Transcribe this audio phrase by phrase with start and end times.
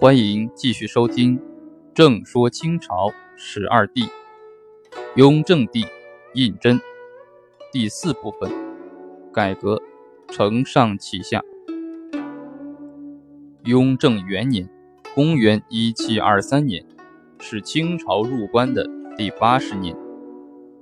[0.00, 1.36] 欢迎继续收听
[1.92, 4.02] 《正说清朝十二帝》，
[5.16, 5.84] 雍正帝
[6.34, 6.80] 胤禛
[7.72, 8.48] 第四部分：
[9.32, 9.82] 改革，
[10.28, 11.42] 承上启下。
[13.64, 14.70] 雍正元年，
[15.16, 16.86] 公元一七二三年，
[17.40, 19.96] 是清朝入关的第八十年，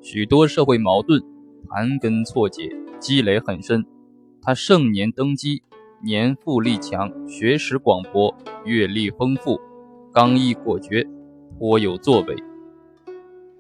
[0.03, 1.23] 许多社会矛盾
[1.71, 3.83] 盘根错节，积累很深。
[4.43, 5.63] 他盛年登基。
[6.07, 8.33] 年富力强，学识广博，
[8.65, 9.61] 阅历丰富，
[10.13, 11.05] 刚毅果决，
[11.59, 12.37] 颇有作为。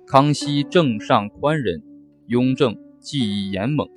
[0.06, 1.82] 康熙正上宽仁，
[2.28, 3.88] 雍正技艺严猛。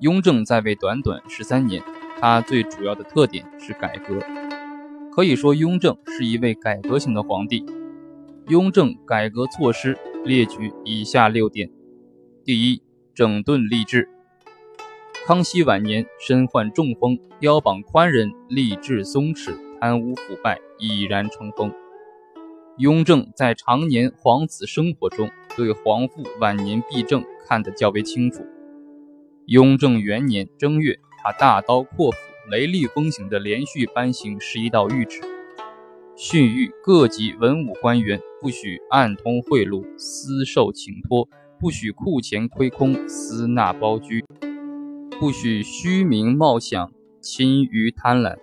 [0.00, 1.82] 雍正在位短短十三年，
[2.18, 4.20] 他最主要的特点是改革。
[5.12, 7.62] 可以说，雍正是一位改革型的皇帝。
[8.48, 11.70] 雍正改革措施列举以下六点：
[12.42, 12.80] 第一，
[13.14, 14.08] 整顿吏治。
[15.26, 21.72] 康熙晚年身患中风，标榜宽仁，吏治松弛，贪污腐败已然成风。
[22.78, 28.46] 雍正在常年皇子生活中，对皇父晚年弊政看得较为清楚。
[29.46, 32.16] 雍正元年正月，他大刀阔斧、
[32.48, 35.20] 雷厉风行地连续颁行十一道谕旨，
[36.14, 44.24] 训谕各级文武官员不许暗通贿赂、私受请托，不许库钱亏空、私纳包居。
[45.18, 48.36] 不许虚名冒享、侵于贪婪；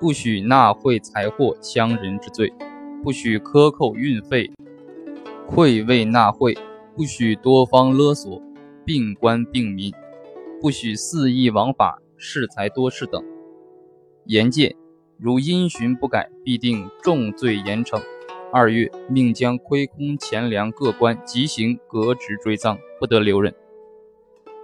[0.00, 2.48] 不许纳贿财货、羌人之罪；
[3.04, 4.50] 不许克扣运费、
[5.46, 6.54] 贿未纳贿；
[6.96, 8.42] 不许多方勒索、
[8.84, 9.92] 并官并民；
[10.60, 13.24] 不许肆意枉法、恃财多事等。
[14.24, 14.74] 严戒，
[15.18, 18.02] 如因循不改，必定重罪严惩。
[18.52, 23.54] 二月，命将亏空钱粮各官即行革职追赃，不得留任。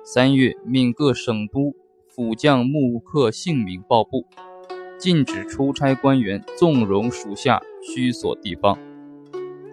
[0.07, 1.75] 三月，命各省督、
[2.11, 4.27] 府将目刻姓名报部，
[4.99, 8.79] 禁止出差官员纵容属下虚索地方。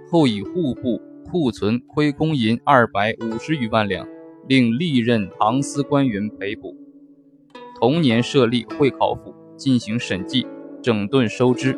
[0.09, 4.07] 后以户部库存亏空银二百五十余万两，
[4.47, 6.77] 令历任堂司官员赔补。
[7.77, 10.47] 同年设立会考府，进行审计、
[10.81, 11.77] 整顿收支。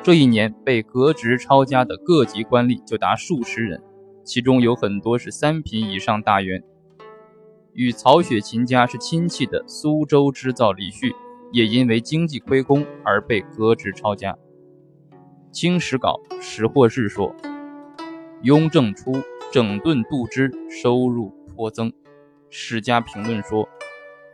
[0.00, 3.82] 这一年被革职抄家的各级官吏就达数十人，
[4.22, 6.62] 其中有很多是三品以上大员。
[7.74, 11.14] 与曹雪芹家是亲戚的苏州织造李旭，
[11.52, 14.32] 也因为经济亏空而被革职抄家。
[15.50, 17.34] 《清史稿·识货日》说
[18.42, 19.12] ：“雍正初
[19.50, 21.92] 整顿度支，收入颇增。”
[22.50, 23.66] 史家评论说：“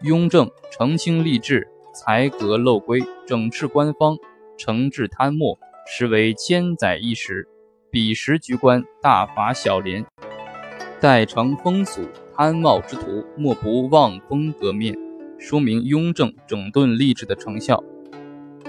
[0.02, 4.16] 雍正澄清吏治，裁革漏规，整治官方，
[4.56, 5.56] 惩治贪墨，
[5.86, 7.48] 实为千载一时。
[7.90, 10.04] 彼时局官大法小廉，
[11.00, 12.02] 待成风俗。”
[12.38, 14.96] 安茂之徒莫不望风革面，
[15.40, 17.82] 说明雍正整顿吏治的成效。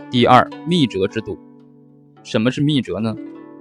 [0.10, 1.38] 第二，密折制度。
[2.24, 3.16] 什么是密折呢？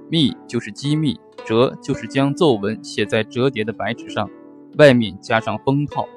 [0.08, 4.30] 密就是机密，折就是将奏文写在折叠的白纸上，
[4.78, 6.08] 外面加上封套。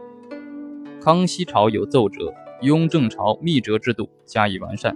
[1.02, 4.96] 康熙朝有奏折，雍正朝密折制度加以完善，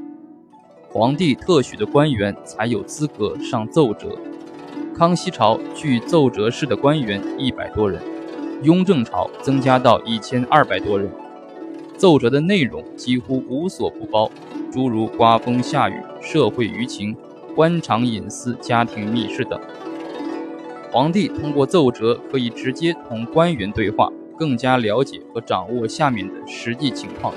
[0.88, 4.17] 皇帝特许的官员才有资格上奏折。
[4.95, 8.01] 康熙朝具奏折室的官员一百多人。
[8.63, 11.11] 雍正朝增加到一千二百多人，
[11.97, 14.31] 奏折的内容几乎无所不包，
[14.71, 17.15] 诸如刮风下雨、社会舆情、
[17.53, 19.59] 官场隐私、家庭密事等。
[20.91, 27.33] 皇帝通过奏折可以直接同官员对话，更加了解和掌握下面的实际情况。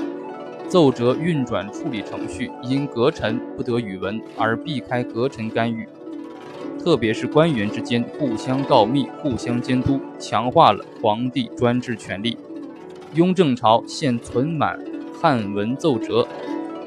[0.69, 5.89] 奏折运转处理程序因阁臣不得语文而避开阁臣干预。
[6.79, 12.37] 特别是官员之间互相告密、互相监督，强化了皇帝专制权力。
[13.15, 14.79] 雍正朝现存满
[15.21, 16.27] 汉文奏折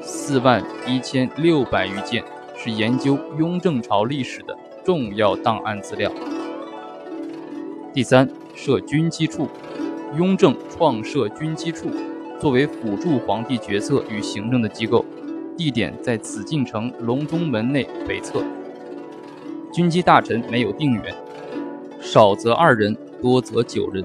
[0.00, 2.24] 四万一千六百余件，
[2.56, 6.10] 是研究雍正朝历史的重要档案资料。
[7.92, 9.48] 第三，设军机处。
[10.16, 11.88] 雍正创设军机处，
[12.38, 15.04] 作为辅助皇帝决策与行政的机构，
[15.56, 18.42] 地点在紫禁城隆中门内北侧。
[19.72, 21.14] 军机大臣没有定员，
[21.98, 24.04] 少则二人，多则九人。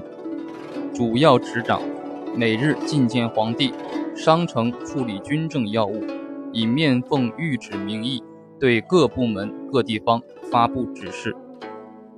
[0.94, 1.82] 主要执掌
[2.34, 3.74] 每日觐见皇帝，
[4.16, 6.02] 商城处理军政要务，
[6.54, 8.24] 以面奉谕旨名义
[8.58, 11.36] 对各部门各地方发布指示。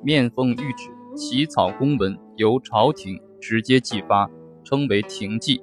[0.00, 4.30] 面奉谕旨，起草公文由朝廷直接寄发，
[4.62, 5.60] 称为廷寄。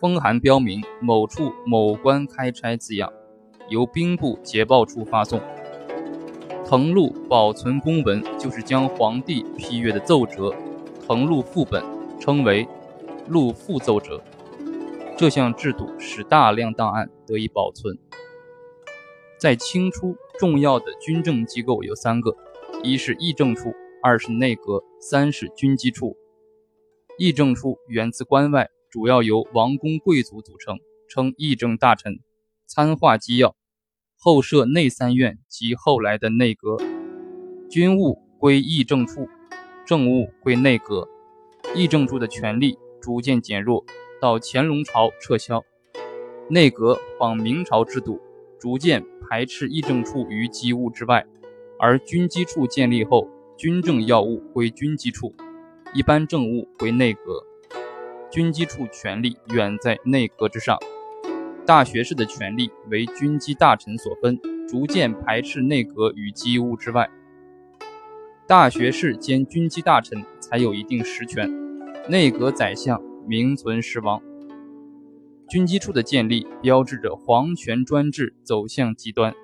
[0.00, 3.12] 封函标明某处某官开差字样，
[3.68, 5.38] 由兵部捷报处发送。
[6.68, 10.52] 誊录保存公文，就是将皇帝批阅的奏折
[11.06, 11.80] 誊录副本，
[12.18, 12.66] 称为
[13.28, 14.20] 录副奏折。
[15.16, 17.96] 这项制度使大量档案得以保存。
[19.38, 22.34] 在清初，重要的军政机构有三个：
[22.82, 23.72] 一是议政处，
[24.02, 26.16] 二是内阁，三是军机处。
[27.16, 32.18] 议政处源自关外，主要由王公贵族组成，称议政大臣，
[32.66, 33.54] 参画机要。
[34.18, 36.76] 后设内三院及后来的内阁。
[37.68, 39.28] 军务归议政处，
[39.86, 41.08] 政务归内阁。
[41.74, 43.84] 议政处的权力逐渐减弱，
[44.20, 45.62] 到乾隆朝撤销。
[46.48, 48.20] 内阁仿明朝制度。
[48.58, 51.24] 逐渐排斥议政处于机务之外，
[51.78, 55.34] 而军机处建立后，军政要务归军机处，
[55.92, 57.44] 一般政务归内阁。
[58.30, 60.78] 军机处权力远在内阁之上，
[61.66, 67.10] 大学士的权力为军机大臣所分，逐渐排斥内阁与机务之外。
[68.46, 71.50] 大学士兼军机大臣才有一定实权，
[72.08, 74.22] 内阁宰相名存实亡。
[75.48, 79.34] 军机处的建立标志着皇权专制走向极端。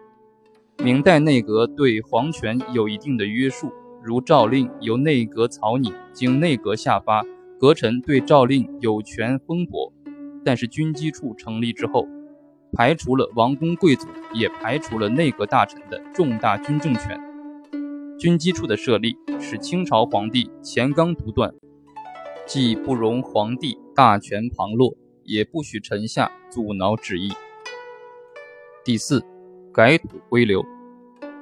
[0.79, 7.25] 明代内阁对皇权有一定的约束，如诏令由内阁草拟，经内阁下发，
[7.59, 9.93] 阁臣对诏令有权封驳。
[10.45, 12.07] 但是军机处成立之后，
[12.73, 17.21] 排除了王公贵族，也排除了内阁大臣的重大军政权。
[18.19, 21.53] 军机处的设立使清朝皇帝乾纲独断，
[22.47, 24.97] 既不容皇帝大权旁落。
[25.25, 27.31] 也不许臣下阻挠旨意。
[28.85, 29.25] 第四，
[29.73, 30.65] 改土归流，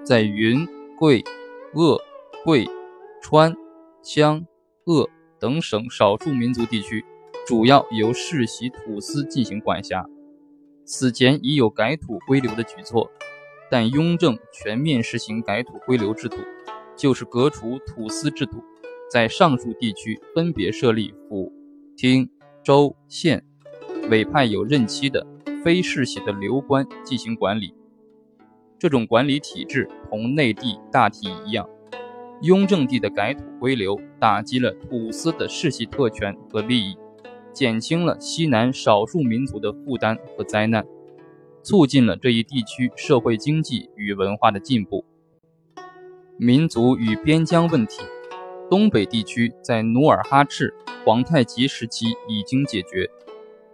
[0.05, 0.69] 在云
[0.99, 1.25] 贵、
[1.73, 1.99] 鄂、
[2.45, 2.69] 贵、
[3.23, 3.57] 川、
[4.05, 4.45] 羌、
[4.85, 5.09] 鄂
[5.39, 7.03] 等省少数民族地区，
[7.47, 10.07] 主要由世袭土司进行管辖。
[10.85, 13.11] 此前已有改土归流的举措，
[13.71, 16.37] 但雍正全面实行改土归流制度，
[16.97, 18.63] 就是革除土司制度，
[19.11, 21.53] 在上述地区分别设立府、
[21.97, 22.29] 厅、
[22.63, 23.45] 州、县。
[24.11, 25.25] 委派有任期的
[25.63, 27.73] 非世袭的流官进行管理，
[28.79, 31.69] 这种管理体制同内地大体一样。
[32.43, 36.97] 雍正帝的改土归流，打击了土司的世袭特权和利益，
[37.53, 40.87] 减轻了西南少数民族的负担和灾难，
[41.63, 45.05] 促进了这一地区社会经济与文化的进步。
[46.37, 48.03] 民族与边疆问题，
[48.71, 50.73] 东北地区在努尔哈赤、
[51.05, 53.11] 皇太极时期已经解决。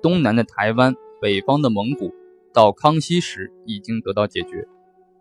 [0.03, 2.13] 东南的台湾、北方的蒙古，
[2.53, 4.67] 到康熙时已经得到解决；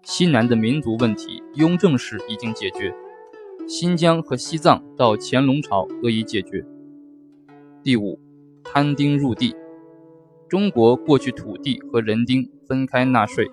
[0.03, 2.91] 西南的民族问题，雍正时已经解决；
[3.67, 6.65] 新疆和西藏到乾隆朝得以解决。
[7.83, 8.19] 第五，
[8.65, 9.56] 摊丁入地。
[10.50, 13.50] 中国过去土地和人丁分开纳税，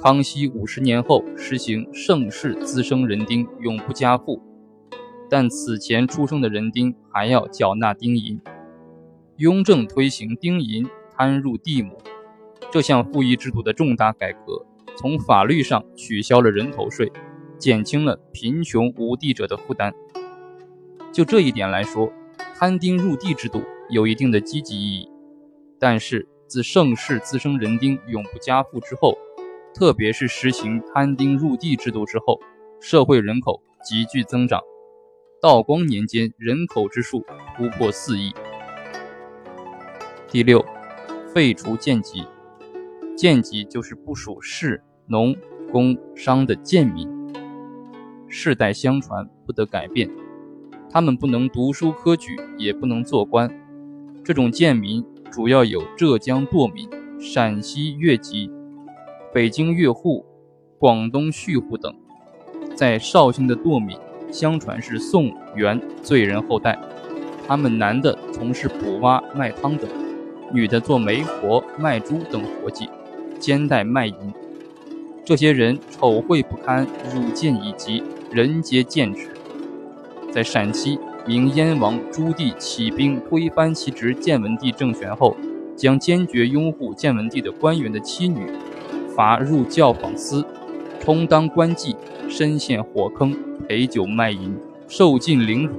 [0.00, 4.42] 康熙五十年后实行盛世滋生人丁永不加赋，
[5.28, 8.40] 但此前出生的人丁还要缴纳丁银。
[9.36, 11.96] 雍正推行丁银摊入地亩
[12.70, 14.64] 这项赋役制度的重大改革，
[14.96, 17.12] 从法律上取消了人头税，
[17.58, 19.94] 减轻了贫穷无地者的负担。
[21.12, 22.12] 就这一点来说，
[22.54, 25.08] 摊丁入地制度有一定的积极意义。
[25.78, 29.16] 但是自盛世滋生人丁永不加赋之后，
[29.74, 32.40] 特别是实行摊丁入地制度之后，
[32.80, 34.60] 社会人口急剧增长，
[35.40, 37.24] 道光年间人口之数
[37.56, 38.32] 突破四亿。
[40.28, 40.64] 第六，
[41.34, 42.26] 废除贱籍。
[43.16, 45.34] 贱籍就是不属士、农、
[45.72, 47.08] 工、商的贱民，
[48.28, 50.10] 世代相传，不得改变。
[50.90, 53.50] 他们不能读书科举，也不能做官。
[54.26, 56.88] 这种贱民主要有浙江堕民、
[57.20, 58.50] 陕西越籍、
[59.32, 60.26] 北京越户、
[60.80, 61.94] 广东蓄户等。
[62.74, 63.96] 在绍兴的堕民，
[64.32, 66.76] 相传是宋元罪人后代。
[67.46, 69.88] 他们男的从事捕蛙、卖汤等。
[70.52, 72.88] 女的做媒婆、卖猪等活计，
[73.38, 74.34] 兼带卖淫。
[75.24, 78.02] 这些人丑秽不堪，辱贱以及，
[78.32, 79.28] 人皆贱之。
[80.32, 85.36] 在陕西，明燕王朱棣起兵推翻其侄建文帝政权后，
[85.76, 88.46] 将坚决拥护建文帝的官员的妻女
[89.14, 90.44] 罚入教坊司，
[91.00, 91.94] 充当官妓，
[92.28, 93.36] 深陷火坑，
[93.68, 94.56] 陪酒卖淫，
[94.88, 95.74] 受尽凌辱。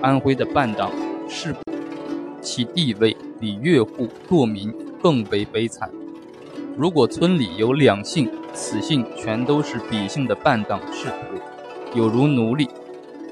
[0.00, 0.90] 安徽的半党
[1.28, 1.54] 是
[2.40, 3.16] 其地位。
[3.38, 5.90] 比越户堕民更为悲惨。
[6.74, 12.66] 如果村里有两姓，此姓全都是彼姓的半党士仆，有如奴隶，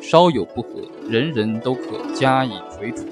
[0.06, 0.68] 稍有不和，
[1.08, 3.06] 人人都可加以锤处。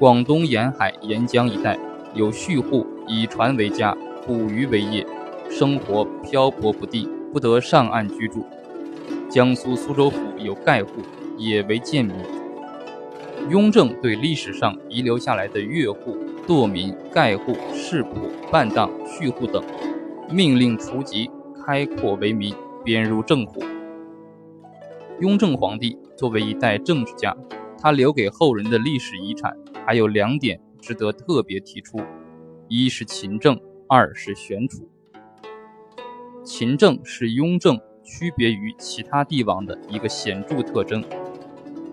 [0.00, 1.78] 广东沿海沿江一带
[2.12, 5.06] 有蓄户，以船为家，捕鱼为业，
[5.48, 8.44] 生活漂泊不定，不得上岸居住。
[9.30, 10.90] 江苏苏州府有盖户，
[11.38, 12.16] 也为贱民。
[13.48, 16.16] 雍正对历史上遗留下来的越户、
[16.48, 19.62] 堕民、盖户、世仆、半当、蓄户等，
[20.28, 21.30] 命令除籍，
[21.64, 22.52] 开阔为民，
[22.84, 23.62] 编入正府。
[25.22, 27.32] 雍正皇帝作为一代政治家，
[27.78, 32.00] 他留给后人的历史遗产还有两点值得特别提出：
[32.66, 33.56] 一是勤政，
[33.88, 34.90] 二是选储。
[36.42, 41.04] 勤政是雍正区别于其他帝王的一个显著特征。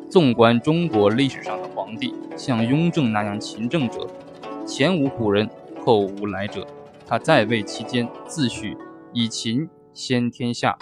[0.09, 4.07] 纵观中国历史上的皇帝，像雍正那样勤政者，
[4.65, 5.47] 前无古人，
[5.85, 6.65] 后无来者。
[7.05, 8.75] 他在位期间，自诩
[9.13, 10.75] 以勤先天下，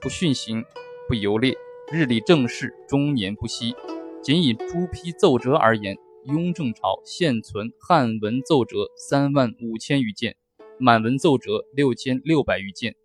[0.00, 0.64] 不训行，
[1.06, 1.54] 不游猎，
[1.92, 3.72] 日理政事，终年不息。
[4.20, 10.34] 仅以朱批奏折而言，雍正朝现存汉文奏折三万五千余件。
[10.80, 12.96] 满文奏折六千六百余件，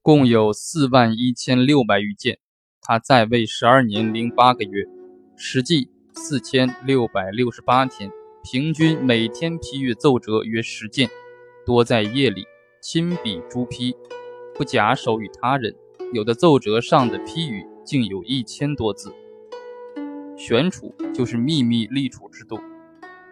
[0.00, 2.38] 共有四万一千六百余件。
[2.80, 4.86] 他在位十二年零八个月，
[5.36, 8.10] 实际四千六百六十八天，
[8.42, 11.10] 平均每天批阅奏折约十件，
[11.66, 12.46] 多在夜里
[12.80, 13.94] 亲笔朱批，
[14.54, 15.76] 不假手与他人。
[16.12, 19.12] 有的奏折上的批语竟有一千多字。
[20.36, 22.58] 选储就是秘密立储制度。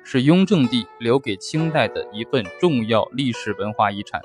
[0.02, 4.20] 是雍正帝留给清代的一份重要历史文化遗产。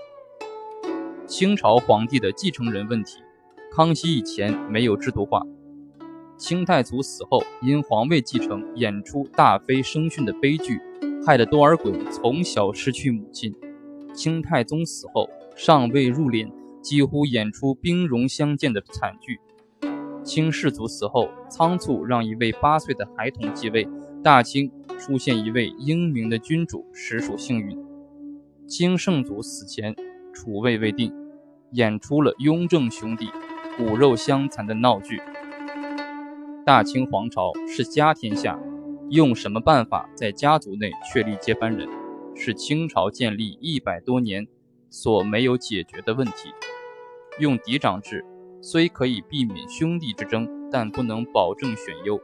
[1.27, 3.19] 清朝皇帝的继承人问题，
[3.73, 5.43] 康熙以前没有制度化。
[6.37, 10.79] 清太祖死后，因皇位继承演出大妃生训的悲剧，
[11.25, 13.53] 害得多尔衮从小失去母亲。
[14.13, 16.49] 清太宗死后，尚未入殓，
[16.81, 19.39] 几乎演出兵戎相见的惨剧。
[20.25, 23.87] 清世祖死后，仓促让一位八岁的孩童继位。
[24.23, 27.77] 大清出现一位英明的君主，实属幸运。
[28.67, 29.95] 清圣祖死前，
[30.33, 31.13] 储位未定，
[31.73, 33.29] 演出了雍正兄弟
[33.77, 35.21] 骨肉相残的闹剧。
[36.65, 38.59] 大清皇朝是家天下，
[39.11, 41.87] 用什么办法在家族内确立接班人，
[42.33, 44.47] 是清朝建立一百多年
[44.89, 46.49] 所没有解决的问题。
[47.37, 48.25] 用嫡长制，
[48.67, 52.19] 虽可以避免兄弟之争，但不能保证选优。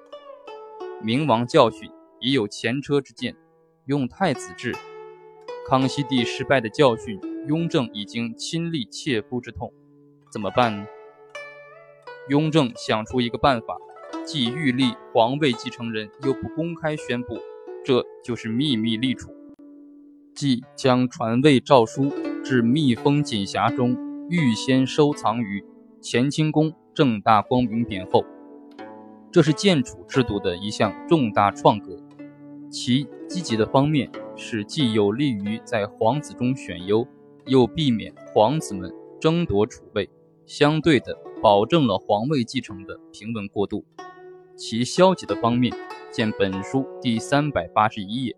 [1.00, 1.88] 明王教训
[2.20, 3.36] 已有前车之鉴，
[3.86, 4.76] 用太子制，
[5.70, 9.72] 康熙帝失败的教训，雍正已经亲历切肤之痛，
[10.32, 10.88] 怎么办呢？
[12.28, 13.78] 雍正想出一个办法，
[14.26, 17.38] 既欲立皇位继承人，又不公开宣布，
[17.86, 19.30] 这就是秘密立储，
[20.34, 22.12] 即将传位诏书
[22.44, 23.96] 至密封锦匣中，
[24.28, 25.64] 预先收藏于
[26.02, 28.26] 乾清宫正大光明匾后。
[29.32, 31.98] 这是建储制度的一项重大创革，
[32.70, 37.08] 其积极的方面是既有利于在皇子中选优，
[37.46, 40.10] 又避免皇子们争夺储位，
[40.46, 43.86] 相对的保证了皇位继承的平稳过渡。
[44.58, 45.74] 其消极的方面，
[46.12, 48.36] 见本书第三百八十一页。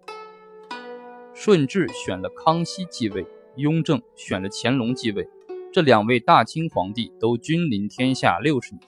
[1.34, 5.28] 顺治选了康熙继位，雍正选了乾隆继位，
[5.74, 8.82] 这两位大清皇帝都君临天下六十年。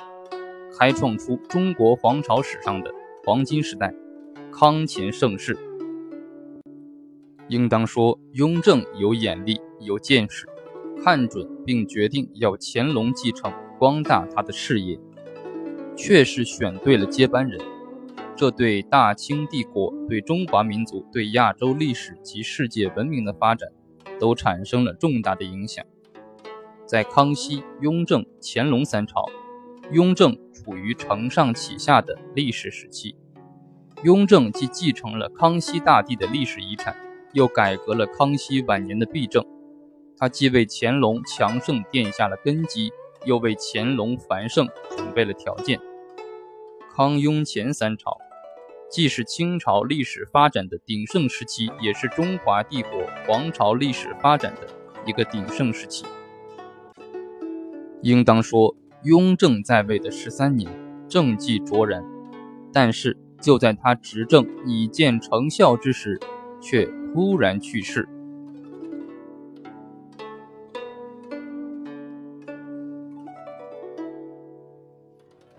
[0.78, 3.92] 开创出中国皇朝史上的黄金时代，
[4.52, 5.58] 康乾盛世。
[7.48, 10.46] 应当说，雍正有眼力、有见识，
[11.04, 15.00] 看准并决定要乾隆继承，光大他的事业，
[15.98, 17.60] 确实选对了接班人。
[18.36, 23.68] 这对大清帝国、对中华民族、对亚洲历史及世界文明的发展，
[24.20, 25.84] 都产生了重大的影响。
[26.86, 29.26] 在康熙、雍正、乾隆三朝。
[29.92, 33.16] 雍正处于承上启下的历史时期，
[34.04, 36.96] 雍正既继承了康熙大帝的历史遗产，
[37.34, 39.46] 又改革了康熙晚年的弊政。
[40.18, 42.92] 他既为乾隆强盛奠下了根基，
[43.26, 45.80] 又为乾隆繁盛准备了条件。
[46.96, 48.18] 康雍乾三朝，
[48.90, 54.68] 既是清朝历史发展的鼎盛时期，也是中华帝国皇朝历史发展的
[55.06, 56.06] 一个鼎盛时期。
[58.06, 58.74] 应当说。
[59.04, 60.68] 雍正在位的十三年，
[61.08, 62.04] 政绩卓然，
[62.74, 66.20] 但是就在他执政已见成效之时，
[66.60, 68.10] 却突然去世，